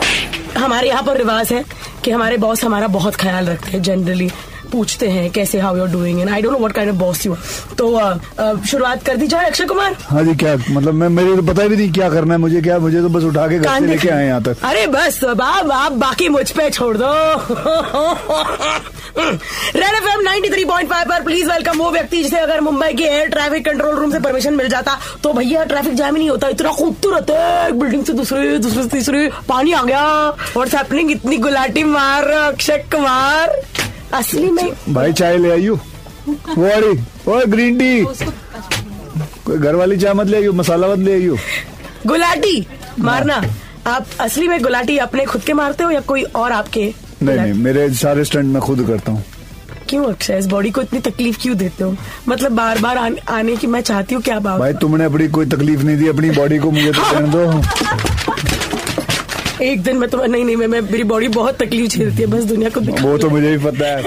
हमारे 0.57 0.87
यहाँ 0.89 1.03
पर 1.03 1.17
रिवाज 1.17 1.51
है 1.53 1.63
कि 2.03 2.11
हमारे 2.11 2.37
बॉस 2.43 2.63
हमारा 2.63 2.87
बहुत 2.97 3.15
ख्याल 3.23 3.49
रखते 3.49 3.71
हैं 3.71 3.81
जनरली 3.83 4.29
पूछते 4.74 5.08
हैं 5.08 5.30
कैसे 5.30 5.60
how 5.60 5.76
you're 5.76 5.88
doing 5.88 6.20
and 6.20 6.30
I 6.30 6.42
don't 6.42 6.52
know 6.52 6.58
what 6.58 6.72
kind 6.72 6.90
of 6.90 6.98
boss 6.98 7.26
you 7.26 7.36
तो 7.78 7.92
अ, 7.94 8.12
अ, 8.38 8.52
शुरुआत 8.70 9.02
कर 9.06 9.16
दी 9.16 9.26
जाए 9.26 9.46
अक्षय 9.46 9.64
कुमार? 9.64 9.96
हाँ 10.08 10.22
जी 10.24 10.34
क्या 10.36 10.56
मतलब 10.70 10.94
मैं 10.94 11.08
मेरे 11.08 11.36
को 11.36 11.42
पता 11.52 11.66
भी 11.68 11.76
नहीं 11.76 11.92
क्या 11.92 12.08
करना 12.10 12.34
है 12.34 12.40
मुझे 12.40 12.60
क्या 12.62 12.78
मुझे 12.78 13.00
तो 13.00 13.08
बस 13.08 13.24
उठा 13.24 13.46
के 13.48 13.58
घर 13.58 13.78
से 13.78 13.86
लेके 13.86 14.08
आए 14.08 14.26
यहाँ 14.26 14.42
तक। 14.42 14.64
अरे 14.64 14.86
बस 14.86 15.22
बाब 15.24 15.72
आप 15.72 15.92
बाकी 16.04 16.28
मुझ 16.28 16.50
पे 16.50 16.68
छोड़ 16.70 16.96
दो। 16.96 17.12
Red 19.16 19.94
F 19.94 20.08
M 20.10 20.20
ninety 20.20 20.48
three 20.50 20.64
point 20.64 20.88
five 20.90 21.08
पर 21.08 21.22
प्लीज़ 21.24 21.48
वेलकम 21.50 21.78
वो 21.78 21.90
व्यक्ति 21.90 22.22
जिसे 22.22 22.38
अगर 22.38 22.60
मुंबई 22.60 22.92
के 22.92 23.04
एयर 23.04 23.28
ट्रैफ़िक 23.28 23.64
कंट्रोल 23.64 23.94
रूम 23.96 24.12
से 24.12 24.20
परमिशन 24.20 24.54
मिल 24.54 24.68
जाता 24.68 24.98
तो 25.22 25.32
भैया 25.32 25.64
ट्रैफ़िक 25.64 25.94
जाम 25.94 26.14
ही 26.14 26.18
नहीं 26.18 26.30
होता 26.30 26.48
इतना 26.48 26.70
खूबसूरत 26.72 27.30
है। 27.30 27.68
एक 27.68 27.78
बिल्डिंग 27.80 28.04
से 28.04 28.12
दूसरे 28.12 28.58
दूसरे 28.58 28.82
से 28.82 28.88
तीसरे 28.88 29.28
पानी 29.48 29.72
आ 29.72 29.82
गया। 29.82 30.04
व्हाट्स 30.30 30.74
हैपनिंग 30.74 31.10
इतनी 31.10 31.36
गुलाटी 31.38 31.84
मार 31.84 32.28
अक्षय 32.30 32.84
कुमार। 32.92 33.56
असली 34.14 34.50
में 34.50 34.70
भाई 34.94 35.12
चाय 35.12 35.36
ले 35.38 35.50
आइयो। 35.50 35.74
वो 36.26 36.62
वाली 36.62 36.98
ओ 37.28 37.40
ग्रीन 37.50 37.78
टी 37.78 38.04
कोई 39.46 39.58
घर 39.58 39.74
वाली 39.74 39.96
चाय 39.98 40.12
मत 40.14 40.26
ले 40.26 40.36
आइयो 40.36 40.52
मसाला 40.52 40.88
मत 40.88 40.98
ले 40.98 41.12
आइयो। 41.12 41.36
गुलाटी 42.06 42.66
मारना। 43.00 43.42
आप 43.86 44.06
असली 44.20 44.48
में 44.48 44.62
गुलाटी 44.62 44.96
अपने 44.98 45.24
खुद 45.24 45.42
के 45.42 45.52
मारते 45.52 45.84
हो 45.84 45.90
या 45.90 46.00
कोई 46.10 46.22
और 46.22 46.52
आपके 46.52 46.92
नहीं 47.22 47.36
नहीं 47.36 47.52
मेरे 47.64 47.88
सारे 47.94 48.24
स्टंट 48.24 48.52
मैं 48.52 48.62
खुद 48.62 48.86
करता 48.86 49.12
हूँ। 49.12 49.24
क्यों 49.88 50.04
अक्षय 50.04 50.38
इस 50.38 50.46
बॉडी 50.46 50.70
को 50.70 50.82
इतनी 50.82 51.00
तकलीफ़ 51.00 51.38
क्यों 51.42 51.56
देते 51.56 51.84
हो? 51.84 51.94
मतलब 52.28 52.52
बार 52.52 52.78
बार 52.78 52.98
आने, 52.98 53.20
आने 53.28 53.56
की 53.56 53.66
मैं 53.66 53.80
चाहती 53.80 54.14
हूँ 54.14 54.22
क्या 54.22 54.38
बात? 54.40 54.58
भाई 54.60 54.72
तुमने 54.80 55.04
अपनी 55.04 55.28
कोई 55.28 55.46
तकलीफ़ 55.46 55.82
नहीं 55.82 55.96
दी 55.96 56.08
अपनी 56.08 56.30
बॉडी 56.30 56.58
को 56.58 56.70
मुझे 56.70 56.92
तो 56.92 57.20
दो। 57.26 57.62
एक 59.62 59.82
दिन 59.82 59.96
मैं 59.96 60.08
तुम्हें 60.10 60.28
नहीं 60.28 60.44
नहीं 60.44 60.56
मैं, 60.56 60.66
मैं 60.66 60.80
मेरी 60.80 61.02
बॉडी 61.04 61.28
बहुत 61.28 61.56
तकलीफ़ 61.62 61.88
झेलती 61.88 62.22
है 62.22 62.26
बस 62.28 62.44
दुनिया 62.44 62.70
को 62.70 62.80
वो 63.02 63.16
तो 63.18 63.30
मुझे 63.30 63.56
भी 63.56 63.64
पता 63.64 63.86
है। 63.86 64.02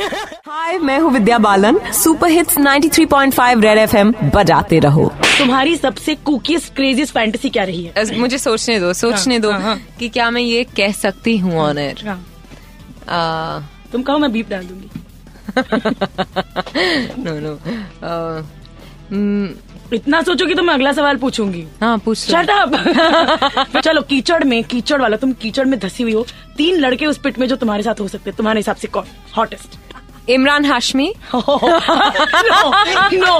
हाय 0.47 0.77
मैं 0.79 0.99
हूँ 0.99 1.11
Vidya 1.13 1.37
Balan. 1.37 1.79
Super 1.93 2.31
hits 2.31 2.57
93.5 2.57 3.61
red 3.63 3.77
FM 3.77 4.13
बजाते 4.35 4.79
रहो। 4.79 5.11
तुम्हारी 5.37 5.75
सबसे 5.77 6.15
कुकीस्ट 6.25 6.73
क्रेजीस्ट 6.75 7.13
फैंटेसी 7.13 7.49
क्या 7.49 7.63
रही 7.63 7.83
है? 7.85 8.19
मुझे 8.19 8.37
सोचने 8.37 8.79
दो 8.79 8.93
सोचने 8.93 9.39
दो 9.39 9.51
हाँ, 9.51 9.61
हाँ। 9.61 9.79
कि 9.99 10.09
क्या 10.09 10.29
मैं 10.31 10.41
ये 10.41 10.63
कह 10.77 10.91
सकती 10.91 11.37
हूँ 11.37 11.57
ऑनर 11.59 12.03
हाँ, 13.07 13.69
तुम 13.91 14.01
कहो 14.03 14.17
मैं 14.17 14.31
बीप 14.31 14.49
डाल 14.49 14.63
दूँगी। 14.63 14.89
नो 17.23 17.39
नो 17.39 17.53
इतना 19.93 20.21
सोचोगी 20.21 20.53
तो 20.55 20.63
मैं 20.63 20.73
अगला 20.73 20.91
सवाल 20.91 21.17
पूछूँगी। 21.17 21.65
हाँ 21.81 21.97
पूछ। 22.05 22.17
शट 22.19 22.49
अप 22.49 23.77
चलो 23.83 24.01
कीचड़ 24.01 24.43
में 24.43 24.63
कीचड़ 24.63 25.01
वाला 25.01 25.17
तुम 25.17 25.33
कीचड़ 25.41 25.65
में 25.65 25.79
धसी 25.79 26.03
हुई 26.03 26.13
हो। 26.13 26.25
तीन 26.57 26.79
लड़के 26.79 27.05
उस 27.05 27.17
पिट 27.23 27.39
में 27.39 27.47
जो 27.47 27.55
तुम्हारे 27.55 27.83
साथ 27.83 27.99
हो 27.99 28.07
सकते 28.07 28.29
हैं 28.29 28.37
तुम्हारे 28.37 28.59
हिसाब 28.59 28.75
से 28.75 28.87
कौन? 28.87 29.05
Hottest 29.37 30.29
Imran 30.29 30.65
Hashmi. 30.65 31.13
No 31.35 31.39
no 33.13 33.33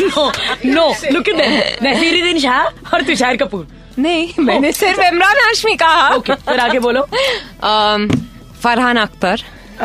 no 0.00 0.32
no 0.66 0.88
look 1.12 1.28
at 1.28 1.82
Naseeruddin 1.82 2.38
Shah 2.40 2.94
और 2.94 3.02
तुषार 3.02 3.36
कपूर 3.36 3.66
नहीं 3.98 4.44
मैंने 4.44 4.72
सिर्फ़ 4.72 5.00
इमरान 5.02 5.36
हाशमी 5.40 5.74
कहा। 5.76 6.08
ओके 6.14 6.34
फिर 6.34 6.60
आगे 6.60 6.78
बोलो। 6.78 7.02
फरहान 8.62 8.96
अख्तर 8.96 9.42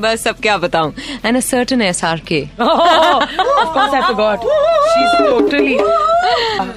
बस 0.00 0.26
अब 0.28 0.36
क्या 0.42 0.56
बताऊँ? 0.58 0.92
And 1.24 1.36
a 1.36 1.40
certain 1.40 1.82
S 1.82 2.04
R 2.04 2.20
K 2.32 2.40
of 2.60 3.72
course 3.76 3.94
I 3.94 4.02
forgot. 4.08 4.40
She's 4.92 5.12
totally. 5.20 5.76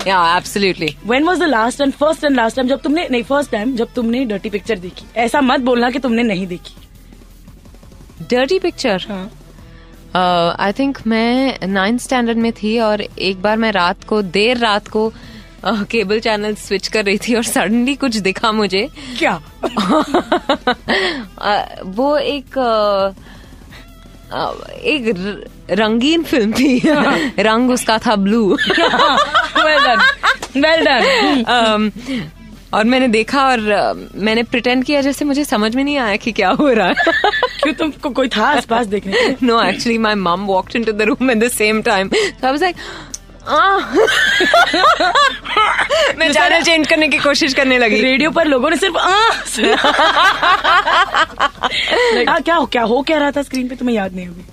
Yeah 0.08 0.38
absolutely 0.38 0.96
When 1.08 1.28
was 1.30 1.40
the 1.40 1.48
last 1.48 1.80
and 1.86 1.96
first 2.02 2.24
and 2.24 2.36
last 2.40 2.56
time 2.58 2.68
जब 2.70 2.82
तुमने 2.82 3.08
नहीं 3.12 3.24
first 3.24 3.54
time 3.54 3.75
जब 3.78 3.88
तुमने 3.96 4.25
डर्टी 4.25 4.50
पिक्चर 4.50 4.80
देखी? 4.80 5.06
ऐसा 5.18 5.42
मत 5.42 5.60
बोलना 5.60 5.90
कि 5.90 6.00
तुमने 6.00 6.24
नहीं 6.24 6.48
देखी। 6.48 6.75
डर्टी 8.30 8.60
पिक्चर 8.60 9.06
हाँ। 9.10 9.32
आई 10.60 10.72
थिंक 10.72 10.98
मैं 11.08 11.68
नाइन्थ 11.68 12.02
स्टैंडर्ड 12.02 12.38
में 12.38 12.52
थी 12.52 12.80
और 12.80 13.02
एक 13.02 13.42
बार 13.42 13.58
मैं 13.58 13.72
रात 13.72 14.04
को 14.04 14.22
देर 14.22 14.58
रात 14.58 14.88
को 14.88 15.14
केबल 15.67 16.19
चैनल 16.19 16.55
स्विच 16.55 16.88
कर 16.88 17.05
रही 17.05 17.17
थी 17.17 17.36
और 17.36 17.43
सडनली 17.43 17.95
कुछ 17.95 18.15
दिखा 18.15 18.51
मुझे। 18.51 18.89
क्या? 19.19 19.41
वो 21.84 22.17
एक 22.17 22.45
एक 24.84 25.15
रंगीन 25.72 26.24
फ़िल्म 26.24 26.53
थी। 26.53 26.81
रंग 27.39 27.72
उसका 27.72 27.98
था 27.98 28.15
blue 28.15 28.57
well 29.60 29.86
done 29.86 30.00
well 30.62 30.86
done 30.86 32.31
और 32.74 32.84
मैंने 32.84 33.07
देखा 33.07 33.48
और 33.48 33.60
मैंने 34.15 34.43
प्रिटेंड 34.43 34.84
किया 34.84 35.01
जैसे 35.01 35.25
मुझे 35.25 35.45
समझ 35.45 35.75
में 35.75 35.84
नहीं 35.84 35.98
आया 35.98 36.15
कि 36.15 36.31
क्या 36.31 36.50
हो 36.50 36.69
रहा 36.69 36.88
है। 36.88 36.93
क्यों 37.63 37.74
तुमको 37.74 38.10
कोई 38.10 38.27
था 38.27 38.45
आसपास 38.45 38.88
देखने 38.88 39.13
के 39.13 39.19
लिए? 39.19 39.36
no 39.43 39.63
actually 39.63 39.98
my 39.98 40.15
mom 40.27 40.48
walked 40.48 40.75
into 40.75 40.93
the 41.01 41.07
room 41.12 41.29
at 41.29 41.39
the 41.39 41.50
same 41.50 41.84
time. 41.84 42.12
So 42.41 42.43
i 42.43 42.51
was 42.51 42.62
like 42.62 42.75
ah 42.75 43.14
मैं 46.18 46.34
चैनल 46.34 46.62
चेंज 46.62 46.88
करने 46.88 47.08
की 47.08 47.18
कोशिश 47.18 47.54
करने 47.54 47.78
लगी। 47.78 48.02
रेडियो 48.02 48.32
पर 48.32 48.48
लोगों 48.48 48.70
ने 48.70 48.78
सिर्फ़ 48.78 48.98
आ 48.98 49.30
सुना। 49.46 49.75
हाँ, 52.30 52.42
क्या 52.42 52.56
हो 52.56 52.66
क्या 52.66 52.84
हो 52.84 53.02
क्या 53.02 53.18
रहा 53.18 53.32
था 53.32 53.42
स्क्रीन 53.42 53.68
पे? 53.68 53.75
तुम्हें 53.75 53.96
याद 53.96 54.16
नहीं 54.16 54.28
होगी। 54.28 54.46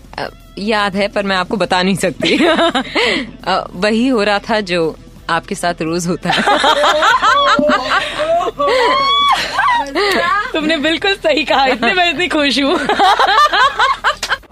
याद 0.58 0.96
है 0.96 1.08
पर 1.08 1.22
मैं 1.22 1.36
आपको 1.36 1.56
बता 1.56 1.82
नहीं 1.82 1.96
सकती। 1.96 2.36
वही 3.80 4.08
हो 4.08 4.22
रहा 4.22 4.38
था 4.38 4.60
जो 4.60 4.96
आपके 5.30 5.54
साथ 5.54 5.74
रोज 5.82 6.06
होता 6.06 6.30
है। 6.30 6.42
तुमने 10.52 10.76
बिल्कुल 10.76 11.14
सही 11.14 11.44
कहा 11.44 11.66
इतने 11.66 11.94
मैं 11.94 12.10
इतनी 12.10 12.28
खुश 12.28 12.58
हूँ। 12.58 12.78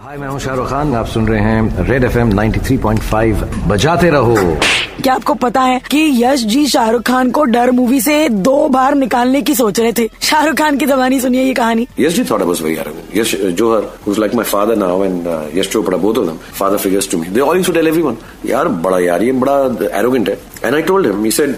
हाय 0.01 0.17
मैं 0.17 0.29
हूँ 0.29 0.39
शाहरुख 0.41 0.69
खान 0.69 0.95
आप 0.95 1.07
सुन 1.07 1.29
रहे 1.29 1.41
हैं 1.41 1.85
रेड 1.87 2.05
एफ़एम 2.05 2.31
93.5 2.33 3.43
बजाते 3.69 4.11
रहो। 4.11 4.35
क्या 5.03 5.15
आपको 5.15 5.35
पता 5.35 5.61
है 5.61 5.81
कि 5.91 6.25
यश 6.25 6.45
जी 6.45 6.67
शाहरुख 6.67 7.03
खान 7.03 7.31
को 7.31 7.45
डर 7.45 7.71
मूवी 7.71 8.01
से 8.01 8.29
दो 8.29 8.69
बार 8.69 8.95
निकालने 8.95 9.43
की 9.43 9.55
सोच 9.55 9.81
रहे 9.81 9.93
थे? 9.93 10.09
शाहरुख 10.23 10.55
खान 10.55 10.79
की 10.79 10.87
जबानी 10.87 11.21
सुनिए 11.21 11.43
ये 11.43 11.55
कहानी। 11.55 11.87
यश 12.01 12.13
जी 12.13 12.25
थोड़ा 12.25 12.45
about 12.45 12.61
very 12.61 13.21
Yash 13.21 13.35
Johar 13.35 13.83
who 14.07 14.13
is 14.13 14.21
like 14.21 14.35
my 14.35 14.45
father 14.45 14.77
now 14.77 15.05
and 15.05 15.29
Yash 15.55 15.69
Chopra 15.69 15.99
both 15.99 16.15
of 16.15 16.27
them 16.27 16.39
father 16.55 16.77
figures 16.77 17.11
to 17.11 17.19
me 17.19 17.27
they 17.27 17.41
always 17.41 17.71
tell 17.75 17.89
everyone 17.89 18.17
यार 18.47 18.69
बड़ा 18.69 18.99
यार 18.99 19.23
ये 19.23 19.33
बड़ा 19.33 19.59
एरोगेंट 19.99 20.29
है. 20.29 20.39
And 20.65 20.75
I 20.75 20.83
told 20.83 21.07
him 21.07 21.25
he 21.25 21.31
said 21.31 21.57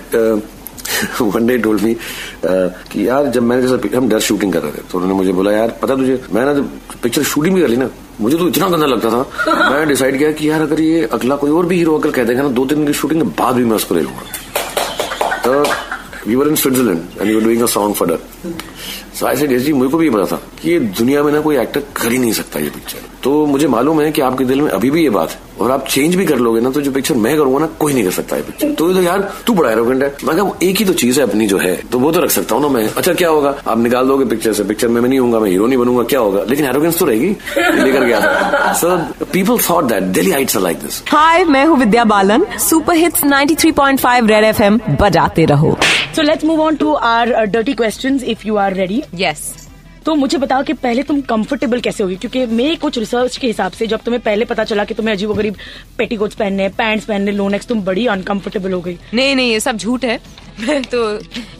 uh, 1.02 1.46
they 1.46 1.58
told 1.58 1.78
he 1.78 1.82
told 1.82 1.84
me 1.86 1.92
uh, 1.92 2.68
कि 2.92 3.08
यार 3.08 3.26
जब 3.26 3.42
मैंने 3.42 3.62
जैसा 3.62 3.96
हम 3.96 4.08
डर 4.08 4.20
शूटिंग 4.20 4.52
कर 4.52 4.62
रहे 4.62 4.72
थे 4.72 4.82
तो 4.90 4.98
उन्होंने 4.98 5.14
मुझे 5.14 5.32
बोला 5.32 5.52
यार 5.52 5.78
पता 5.82 5.96
तुझे 5.96 6.20
मैंने 6.32 6.54
जब 6.54 6.70
पिक्चर 7.02 7.22
शूटिंग 7.22 7.54
भी 7.54 7.60
कर 7.60 7.68
ली 7.68 7.76
ना 7.76 7.90
मुझे 8.20 8.36
तो 8.38 8.48
इतना 8.48 8.68
गंदा 8.68 8.86
लगता 8.86 9.10
था। 9.10 9.22
मैंने 9.70 9.86
डिसाइड 9.86 10.18
किया 10.18 10.32
कि 10.32 10.50
यार 10.50 10.62
अगर 10.62 10.80
ये 10.80 11.04
अगला 11.12 11.36
कोई 11.36 11.50
और 11.50 11.66
भी 11.66 11.76
हीरो 11.76 11.98
अगर 11.98 12.10
कह 12.10 12.24
देगा 12.24 12.42
ना 12.42 12.48
दो 12.48 12.64
तीन 12.64 12.78
दिन 12.78 12.86
की 12.86 12.92
शूटिंग 12.92 13.22
के 13.22 13.28
बाद 13.42 13.54
भी 13.54 13.64
मैं 13.64 13.76
उसको 13.76 13.94
ले 13.94 14.02
लूँगा। 14.02 14.22
तो 15.44 15.62
we 16.28 16.34
were 16.34 16.48
in 16.48 16.54
Switzerland 16.54 17.02
and 17.20 17.30
you 17.30 17.40
doing 17.40 17.62
a 17.62 17.66
song 17.66 17.94
for 17.94 18.08
Darr 18.08 18.18
so 19.20 19.26
I 19.26 19.36
said 19.36 19.58
जी 19.58 19.72
मुझे 19.72 19.90
को 19.90 19.98
भी 19.98 20.06
ये 20.06 20.12
पता 20.12 20.24
था 20.26 20.40
कि 20.62 20.70
ये 20.70 20.78
दुनिया 20.80 21.22
में 21.22 21.32
ना 21.32 21.40
कोई 21.40 21.56
एक्टर 21.58 21.80
कर 21.96 22.12
ही 22.12 22.18
नहीं 22.18 22.32
सकता 22.32 22.60
ये 22.60 22.70
पिक्चर 22.70 23.10
तो 23.22 23.44
मुझे 23.46 23.66
मालूम 23.68 24.00
है 24.00 24.10
कि 24.12 24.20
आपके 24.20 24.44
दिल 24.44 24.60
में 24.60 24.70
अभी 24.70 24.90
भी 24.90 25.02
ये 25.02 25.10
बात 25.10 25.30
है 25.30 25.50
और 25.60 25.70
आप 25.70 25.86
चेंज 25.86 26.14
भी 26.14 26.24
कर 26.26 26.38
लोगे 26.38 26.60
ना 26.60 26.70
तो 26.70 26.80
जो 26.80 26.90
पिक्चर 26.92 27.14
मैं 27.14 27.36
करूँगा 27.36 27.58
ना 27.58 27.66
कोई 27.78 27.92
नहीं 27.92 28.04
कर 28.04 28.10
सकता 28.10 28.36
ये 28.36 28.42
पिक्चर 28.42 28.72
तो 28.72 28.92
तो 28.94 29.02
यार 29.02 29.32
तू 29.46 29.54
बड़ा 29.54 29.70
एरोगेंट 29.70 30.02
है। 30.02 30.08
मैं 30.24 30.36
कहा 30.36 30.52
एक 30.62 30.76
ही 30.76 30.84
तो 30.84 30.92
चीज़ 30.92 31.20
है 31.20 31.26
अपनी 31.26 31.46
जो 31.46 31.58
है 31.58 31.74
तो 31.92 31.98
वो 31.98 32.10
तो 32.12 32.20
रख 32.20 32.30
सकता 32.30 32.54
हूँ 32.54 32.62
ना 32.62 32.68
मैं। 32.68 32.86
अच्छा 32.88 33.12
क्या 33.12 33.28
होगा? 33.28 33.54
आप 33.66 33.78
निकाल 33.78 34.06
दोगे 34.08 34.24
पिक्चर 34.24 34.52
से। 34.52 34.64
पिक्चर 34.64 34.88
में 34.88 35.00
मैं 35.00 35.08
नहीं 35.08 35.18
हूँगा 35.18 35.38
मैं 35.40 35.50
हीरो 35.50 35.66
नहीं 35.66 35.78
बनूँगा 35.78 36.02
क्या 36.04 36.20
होगा? 36.20 36.42
लेकिन 36.48 36.66
एरोगेंस 36.66 36.98
तो 36.98 37.06
रहेगी 37.06 37.28
लेकर 37.82 38.04
गया 38.04 38.20
था 38.20 38.72
so 38.72 38.96
people 39.32 39.58
thought 39.68 39.84
that 39.84 40.02
Delhi 40.02 40.30
heights 40.30 40.56
like 40.56 40.78
this 40.78 41.02
hi 41.08 41.44
मैं 41.44 41.64
हूँ 41.66 41.78
Vidya 41.78 42.04
Balan. 42.04 42.46
Super 42.60 42.96
hits 42.96 43.24
93.5 43.24 44.28
red 44.30 44.44
FM 44.44 44.80
बजाते 45.00 45.44
रहो। 45.44 45.76
So 46.16 46.22
let's 46.22 46.44
move 46.44 46.60
on 46.62 46.76
to 46.76 46.92
our 46.94 47.34
dirty 47.46 47.74
questions 47.74 48.22
if 48.24 48.46
you 48.46 48.56
are 48.56 48.71
ready 48.74 49.02
yes 49.14 49.52
तो 50.06 50.14
मुझे 50.14 50.38
बताओ 50.38 50.62
कि 50.62 50.72
पहले 50.72 51.02
तुम 51.02 51.20
कंफर्टेबल 51.20 51.80
कैसे 51.80 52.02
होगी? 52.02 52.16
क्योंकि 52.16 52.44
मेरे 52.46 52.74
कुछ 52.76 52.98
रिसर्च 52.98 53.36
के 53.36 53.46
हिसाब 53.46 53.72
से 53.72 53.86
जब 53.86 54.00
तुम्हें 54.04 54.20
पहले 54.22 54.44
पता 54.44 54.64
चला 54.64 54.84
कि 54.84 54.94
तुम्हें 54.94 55.14
अजीब 55.14 55.32
गरीब 55.32 55.56
पेटीकोट्स 55.98 56.34
पहनने 56.36 56.68
पैंट्स 56.78 57.04
पहनने 57.04 57.32
लोनेक्स 57.32 57.66
तुम 57.66 57.82
बड़ी 57.84 58.06
अनकंफर्टेबल 58.06 58.72
हो 58.72 58.80
गई। 58.80 58.96
नहीं 59.14 59.36
नहीं 59.36 59.50
ये 59.50 59.60
सब 59.60 59.76
झूठ 59.76 60.04
है। 60.04 60.18
मैं 60.60 60.82
तो 60.94 61.02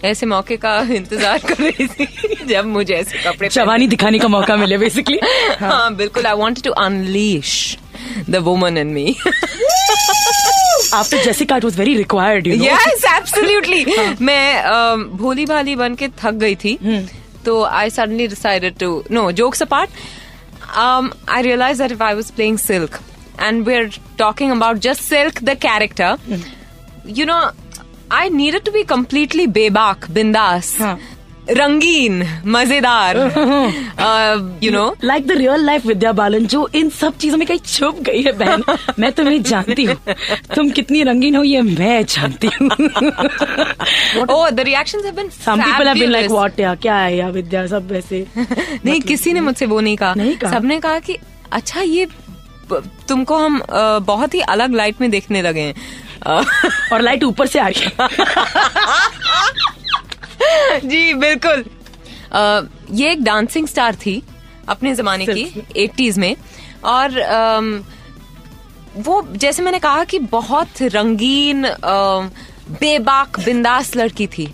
ऐसे 0.05 0.27
मौके 0.27 0.57
का 0.65 0.79
इंतज़ार 0.95 1.39
कर 1.49 1.63
रही 1.63 1.87
थी 1.87 2.45
जब 2.49 2.67
मुझे 2.67 2.95
ऐसे 2.95 3.23
कपड़े 3.23 3.49
जवानी 3.49 3.87
दिखाने 3.87 4.19
का 4.19 4.29
मौका 4.29 4.57
मिले 4.57 4.79
बेसिकली 4.79 5.19
हाँ 5.61 5.95
बिल्कुल 5.97 6.27
I 6.27 6.35
want 6.37 6.63
to 6.65 6.71
unleash 6.83 7.55
the 8.31 8.37
woman 8.49 8.79
in 8.79 8.93
me 8.95 9.15
after 10.95 11.25
Jessica 11.25 11.57
it 11.57 11.65
was 11.65 11.79
very 11.79 11.95
required 11.97 12.47
you 12.47 12.57
know 12.57 12.65
yes 12.65 13.05
absolutely 13.17 13.85
मैं 14.21 15.17
भोली 15.17 15.47
भाली 15.47 15.77
बन 15.77 15.95
के 16.03 16.09
थक 16.25 16.35
गई 16.45 16.55
थी 16.65 16.79
तो 17.45 17.63
I 17.65 17.91
suddenly 17.91 18.27
decided 18.29 18.79
to 18.79 18.91
no 19.11 19.31
jokes 19.41 19.63
apart 19.63 19.91
I 20.77 21.43
realise 21.43 21.83
that 21.83 21.93
if 21.93 22.03
I 22.03 22.15
was 22.15 22.31
playing 22.31 22.59
Silk 22.59 22.99
and 23.41 23.65
we 23.67 23.75
are 23.75 23.91
talking 24.19 24.51
about 24.53 24.79
just 24.89 25.03
Silk 25.03 25.43
the 25.45 25.57
character 25.63 26.39
you 27.19 27.27
know 27.27 27.41
I 28.13 28.31
needed 28.31 28.65
to 28.65 28.73
be 28.73 28.83
completely 28.85 29.47
बेबाक 29.59 30.11
बिंदास 30.11 30.77
हाँ. 30.81 30.99
रंगीन 31.53 32.23
मज़ेदार। 32.47 33.17
You 34.63 34.71
know 34.73 34.85
like 35.05 35.27
the 35.27 35.33
real 35.37 35.65
life 35.67 35.87
Vidya 35.87 36.13
Balan 36.13 36.47
जो 36.47 36.69
इन 36.75 36.91
सब 36.91 37.17
चीज़ों 37.19 37.39
में 37.39 37.47
कहीं 37.49 37.59
छुप 37.67 38.01
गई 38.09 38.23
है 38.23 38.33
बहन 38.39 38.63
मैं 38.99 39.13
तुम्हें 39.13 39.43
जानती 39.43 39.85
हूँ। 39.85 39.97
तुम 40.55 40.71
कितनी 40.71 41.03
रंगीन 41.03 41.37
हो 41.37 41.43
ये 41.45 41.63
मैं 41.63 42.05
जानती 42.07 42.51
हूँ। 42.61 42.69
Oh 44.33 44.45
the 44.51 44.65
reactions 44.65 45.05
have 45.05 45.17
been 45.17 45.31
some 45.33 45.63
people 45.63 45.89
have 45.89 45.99
been 45.99 46.11
like 46.11 46.31
what 46.31 46.61
या 46.61 46.75
क्या 46.75 46.97
है 46.97 47.17
या 47.17 47.29
विद्या 47.29 47.67
सब 47.67 47.91
वैसे? 47.93 48.27
नहीं 48.85 49.01
किसी 49.01 49.33
ने 49.33 49.41
मुझसे 49.41 49.67
वो 49.67 49.81
नहीं 49.81 49.97
कहा। 49.97 50.15
नहीं 50.15 50.37
कहा? 50.37 50.51
सबने 50.53 50.81
कहा 50.81 50.99
कि 50.99 51.17
अच्छा 51.53 51.81
ये 51.81 52.07
तुमको 53.09 53.37
हम 53.37 53.63
बहुत 54.07 54.35
ही 54.35 54.41
अलग 54.41 54.75
लाइट 54.75 55.01
में 55.01 55.11
देखने 55.11 55.43
लगे 55.43 55.61
हैं। 55.61 55.75
और 56.93 57.01
लाइट 57.03 57.25
ऊपर 57.25 57.47
से 57.47 57.59
आ 57.59 57.67
रही 57.69 57.81
है 57.81 57.91
जी 60.85 61.13
बिल्कुल। 61.15 61.65
अ, 62.33 62.61
ये 62.93 63.11
एक 63.13 63.23
डांसिंग 63.25 63.67
स्टार 63.67 63.95
थी 63.97 64.23
अपने 64.69 64.95
जमाने 64.95 65.27
की 65.27 65.63
एटीज 65.77 66.19
में। 66.19 66.35
और 66.85 67.19
अम, 67.19 67.75
वो 68.97 69.23
जैसे 69.35 69.63
मैंने 69.63 69.79
कहा 69.79 70.05
कि 70.05 70.19
बहुत 70.19 70.83
रंगीन 70.83 71.65
अ, 71.65 72.31
बेबाक 72.71 73.41
बिंदास 73.41 73.97
लड़की 73.97 74.27
थी। 74.27 74.53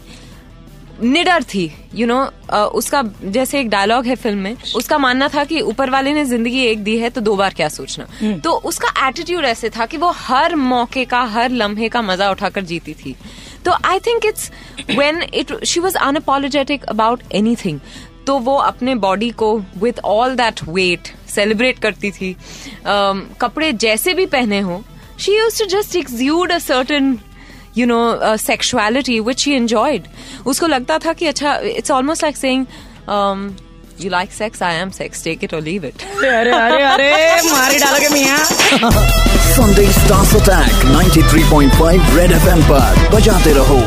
निडर 1.02 1.42
थी 1.42 1.64
यू 1.94 1.98
you 1.98 2.06
नो 2.06 2.14
know, 2.14 2.58
उसका 2.74 3.02
जैसे 3.24 3.60
एक 3.60 3.68
डायलॉग 3.70 4.06
है 4.06 4.14
फ़िल्म 4.16 4.38
में 4.38 4.56
उसका 4.76 4.98
मानना 4.98 5.28
था 5.28 5.44
कि 5.44 5.60
ऊपर 5.60 5.90
वाले 5.90 6.12
ने 6.12 6.24
ज़िंदगी 6.24 6.64
एक 6.66 6.82
दी 6.84 6.96
है 6.98 7.10
तो 7.10 7.20
दो 7.20 7.34
बार 7.36 7.54
क्या 7.54 7.68
सोचना। 7.68 8.06
तो 8.44 8.52
उसका 8.70 8.88
एटीट्यूड 9.08 9.44
ऐसे 9.44 9.70
था 9.70 9.86
कि 9.86 9.96
वो 9.96 10.10
हर 10.16 10.54
मौके 10.56 11.04
का 11.04 11.20
हर 11.34 11.50
लम्हे 11.50 11.88
का 11.88 12.02
मज़ा 12.02 12.30
उठाकर 12.30 12.64
जीती 12.64 12.94
थी। 12.94 13.14
तो 13.68 13.76
I 13.84 13.98
think 13.98 14.26
it's 14.26 14.50
when 14.90 15.22
it 15.34 15.52
she 15.64 15.80
was 15.80 15.96
unapologetic 15.98 16.84
about 16.84 17.22
anything 17.56 17.80
तो 18.26 18.38
वो 18.38 18.56
अपने 18.56 18.94
बॉडी 18.94 19.30
को 19.30 19.56
with 19.78 19.98
all 20.04 20.34
that 20.36 20.62
weight 20.68 21.08
celebrate 21.34 21.78
करती 21.78 22.10
थी। 22.10 22.34
Um, 22.34 23.20
कपड़े 23.40 23.72
जैसे 23.84 24.14
भी 24.14 24.26
पहने 24.26 24.60
हो 24.60 24.82
she 25.20 25.36
used 25.36 25.58
to 25.58 25.64
just 25.76 25.96
exude 25.96 26.52
a 26.52 26.58
certain 26.58 27.18
you 27.76 27.86
know 27.86 28.36
sexuality 28.36 29.18
which 29.20 29.46
he 29.46 29.54
enjoyed 29.54 30.08
उसको 30.46 30.66
लगता 30.66 30.98
था 30.98 31.12
कि 31.12 31.26
अच्छा 31.26 31.56
it's 31.64 31.90
almost 31.90 32.22
like 32.22 32.36
saying 32.36 32.66
you 34.00 34.10
like 34.10 34.32
sex 34.32 34.62
I 34.62 34.74
am 34.74 34.90
sex 34.90 35.24
take 35.24 35.44
it 35.44 35.54
और 35.54 35.60
लीव 35.60 35.84
इट 35.84 36.02
अरे 36.02 36.50
अरे 36.50 36.82
अरे 36.84 37.12
मारी 37.50 37.78
डालोगे 37.78 38.08
मियाँ? 38.08 39.28
Sunday 39.58 39.86
Stars 39.90 40.32
Attack 40.38 40.70
93.5 40.90 42.14
Red 42.16 42.32
FM 42.40 42.60
पर 42.70 43.08
बजाते 43.14 43.52
रहो 43.52 43.78